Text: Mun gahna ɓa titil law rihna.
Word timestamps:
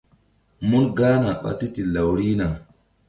Mun 0.67 0.85
gahna 0.97 1.29
ɓa 1.41 1.51
titil 1.59 1.87
law 1.95 2.09
rihna. 2.17 2.47